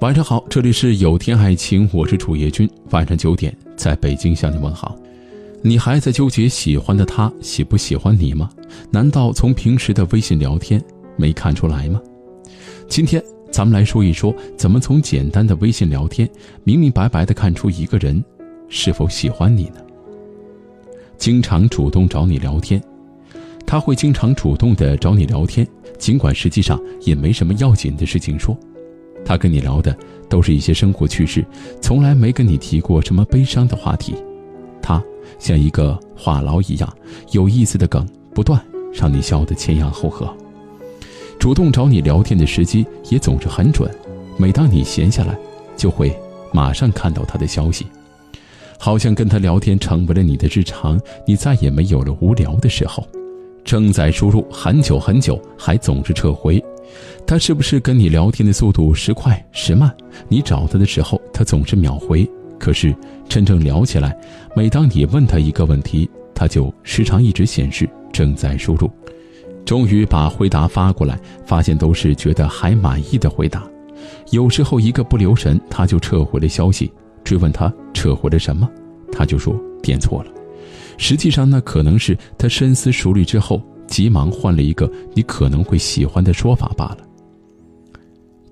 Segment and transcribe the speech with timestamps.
[0.00, 2.68] 晚上好，这里是有天爱情，我是楚叶君。
[2.90, 4.94] 晚上九点，在北京向你问好。
[5.62, 8.50] 你还在纠结喜欢的他喜不喜欢你吗？
[8.90, 10.82] 难道从平时的微信聊天
[11.16, 11.98] 没看出来吗？
[12.88, 16.28] 今天咱们来说一说，怎么从简单的微信聊天，
[16.62, 18.22] 明明白白的看出一个人
[18.68, 19.80] 是否喜欢你呢？
[21.16, 22.80] 经常主动找你聊天，
[23.66, 25.66] 他会经常主动的找你聊天，
[25.98, 28.54] 尽管实际上也没什么要紧的事情说。
[29.26, 29.94] 他跟你聊的
[30.28, 31.44] 都是一些生活趣事，
[31.82, 34.14] 从来没跟你提过什么悲伤的话题。
[34.80, 35.02] 他
[35.38, 36.96] 像一个话痨一样，
[37.32, 40.32] 有意思的梗不断，让你笑得前仰后合。
[41.38, 43.90] 主动找你聊天的时机也总是很准，
[44.38, 45.36] 每当你闲下来，
[45.76, 46.16] 就会
[46.52, 47.84] 马上看到他的消息，
[48.78, 53.06] 好像跟他聊天成为了你的日常，你再也没有了无聊的时候。
[53.64, 56.62] 正在输入很久很久，还总是撤回。
[57.26, 59.92] 他是不是跟你聊天的速度时快时慢？
[60.28, 62.28] 你找他的时候，他总是秒回。
[62.56, 62.94] 可是
[63.28, 64.16] 真正聊起来，
[64.54, 68.88] 每当你问他一个问题，他就时常一直显示正在输入。
[69.64, 73.68] 终于把回答发过来，发现都是觉得还满意的回答。
[74.30, 76.92] 有时候一个不留神，他就撤回了消息。
[77.24, 78.70] 追问他撤回了什么，
[79.10, 80.30] 他就说点错了。
[80.96, 83.60] 实际上，那可能是他深思熟虑之后。
[83.88, 86.98] 急忙换了一个你可能会喜欢的说法罢了。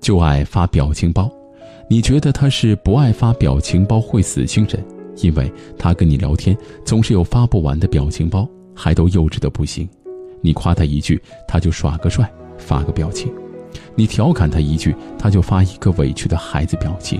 [0.05, 1.27] 就爱发表情包，
[1.89, 4.85] 你觉得他是不爱发表情包会死星人，
[5.23, 9.89] 因为他跟你聊天总是有发不完的表情包，还都幼稚的不行。
[10.41, 13.31] 你夸他一句，他就耍个帅发个表情；
[13.95, 17.19] 你调侃他一句，他就发一个委屈的孩子表情。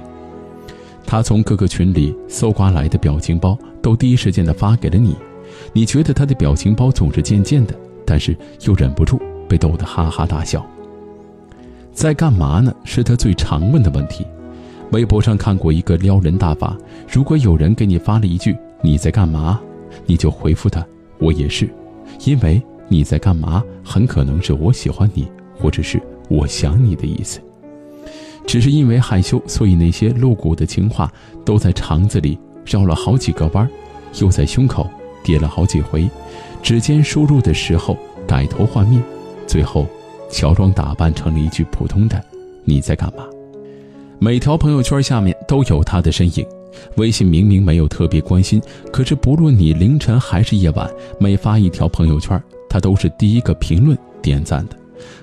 [1.08, 5.16] 他从各个群里搜刮来的表情包，都第一时间的发给了你。
[5.74, 7.74] 你觉得他的表情包总是贱贱的。
[8.06, 10.64] 但是又忍不住被逗得哈哈大笑。
[11.96, 12.76] 在干嘛呢？
[12.84, 14.28] 是他最常问的问题。
[14.92, 16.78] 微博上看过一个撩人大法：
[17.10, 19.62] 如果有人给你发了一句“你在干嘛”，
[20.06, 20.86] 你就回复他
[21.20, 21.70] “我也是”，
[22.26, 25.26] 因为你在干嘛很可能是我喜欢你，
[25.58, 26.00] 或者是
[26.30, 27.40] 我想你的意思。
[28.46, 31.12] 只是因为害羞，所以那些露骨的情话
[31.46, 33.68] 都在肠子里绕了好几个弯，
[34.20, 34.86] 又在胸口
[35.24, 36.08] 叠了好几回。
[36.62, 37.98] 指尖输入的时候
[38.28, 39.02] 改头换面，
[39.48, 39.88] 最后
[40.36, 42.22] 乔装打扮成了一句普通的
[42.66, 43.26] “你在干嘛”。
[44.20, 46.46] 每条朋友圈下面都有他的身影。
[46.98, 52.38] 微信明明没有特别关心，可是不论你凌晨还是夜晚，每发一条朋友圈，
[52.70, 54.76] 他都是第一个评论点赞的，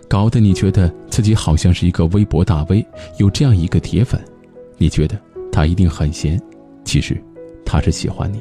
[0.09, 2.83] 搞得你觉得自己好像是一个微博大 V，
[3.19, 4.19] 有这样一个铁粉，
[4.79, 5.15] 你觉得
[5.53, 6.41] 他一定很闲，
[6.87, 7.23] 其实
[7.67, 8.41] 他是喜欢你。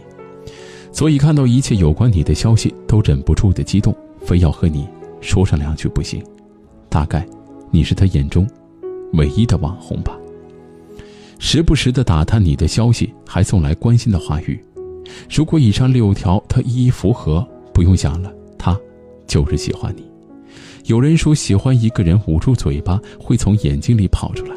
[0.93, 4.87] 所以看到一切有关你的消息，都忍不住的激动，非要和你
[5.19, 6.23] 说上两句不行。
[6.91, 7.25] 大概，
[7.71, 8.45] 你是他眼中
[9.13, 10.19] 唯一的网红吧。
[11.39, 14.61] 时不时的打探你的消息，还送来关心的话语。
[15.33, 18.77] 如果以上六条他一一符合，不用想了，他
[19.25, 20.03] 就是喜欢你。
[20.87, 24.55] 有人说喜欢一个人，捂住嘴巴会从眼睛里跑出来。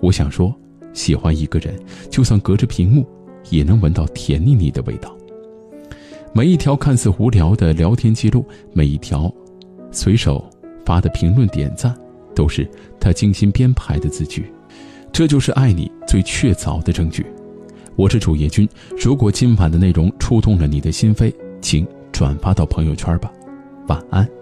[0.00, 0.54] 我想说，
[0.92, 1.74] 喜欢一个人，
[2.10, 3.06] 就算隔着屏幕，
[3.48, 5.16] 也能闻到甜腻腻的味道。
[6.34, 8.44] 每一条看似无聊的聊天记录，
[8.74, 9.32] 每一条
[9.90, 10.44] 随手
[10.92, 11.96] 发的评论点赞，
[12.34, 12.68] 都是
[13.00, 14.52] 他精心编排的字句。
[15.10, 17.24] 这就是爱你最确凿的证据。
[17.96, 18.68] 我是主页君，
[19.02, 21.32] 如果今晚的内容触动了你的心扉，
[21.62, 23.32] 请转发到朋友圈吧。
[23.88, 24.41] 晚安。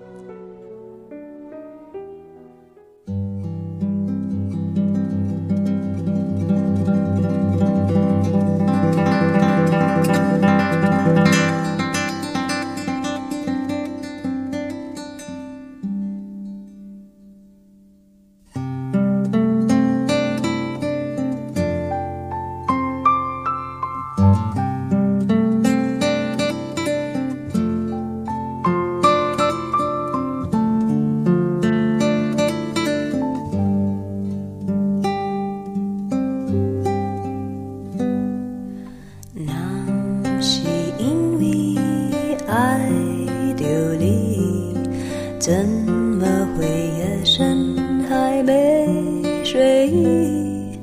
[49.61, 50.79] 没睡意？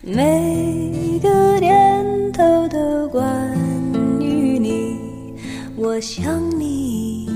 [0.00, 3.54] 每个念头都关
[4.20, 4.96] 于你，
[5.76, 7.28] 我想你，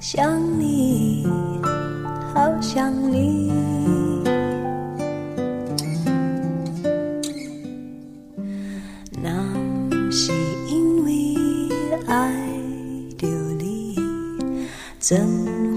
[0.00, 1.26] 想你，
[2.32, 3.52] 好想你。
[9.22, 9.30] 那
[10.10, 10.32] 是
[10.70, 11.34] 因为
[12.06, 12.32] 爱。
[15.00, 15.16] 怎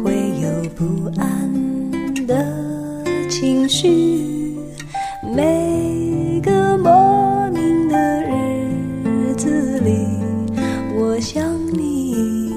[0.03, 0.11] 会
[0.41, 1.40] 有不安
[3.81, 4.57] 的情绪？
[5.35, 10.07] 每个莫名的日子里，
[10.95, 11.43] 我想
[11.73, 12.53] 你，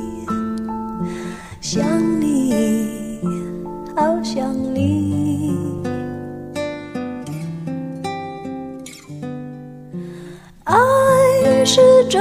[1.60, 1.82] 想
[2.20, 3.20] 你，
[3.96, 5.54] 好想你。
[10.64, 12.20] 爱是折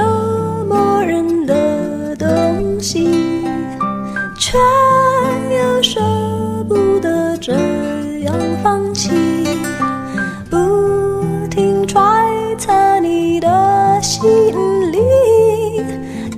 [12.56, 14.22] 在你的心
[14.92, 14.98] 里，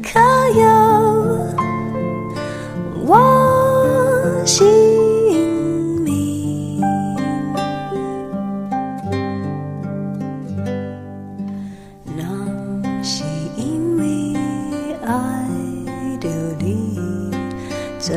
[0.02, 0.18] 可
[0.58, 0.64] 有
[3.04, 4.66] 我姓
[6.02, 6.80] 名？
[12.16, 12.22] 那
[13.02, 13.24] 是
[13.56, 14.34] 因为
[15.04, 15.46] 爱
[16.18, 16.28] 着
[16.58, 17.30] 你，
[17.98, 18.16] 怎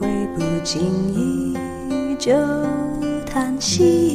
[0.00, 0.80] 会不经
[1.12, 1.54] 意
[2.18, 2.32] 就
[3.26, 4.05] 叹息？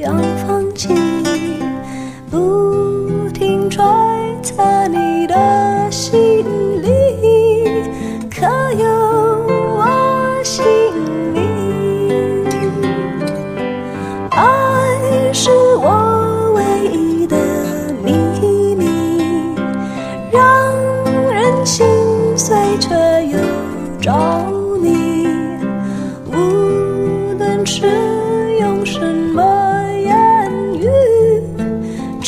[0.00, 0.10] 远
[0.46, 0.59] 方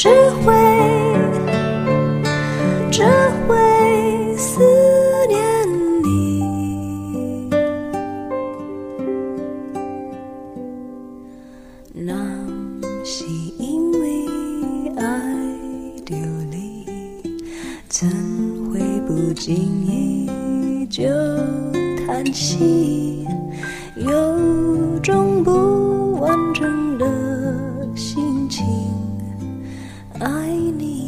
[0.03, 0.09] 只
[0.45, 0.53] 会
[2.91, 3.05] 只
[3.47, 4.61] 会思
[5.29, 5.41] 念
[6.03, 7.49] 你。
[11.95, 12.13] 那
[13.05, 13.25] 是
[13.61, 14.27] 因为
[14.97, 15.05] 爱
[16.05, 16.17] 着
[16.51, 16.85] 你，
[17.89, 18.11] 怎
[18.73, 19.55] 会不经
[19.87, 21.05] 意就
[22.05, 23.25] 叹息？
[23.95, 25.51] 有种不
[30.53, 31.02] 爱你。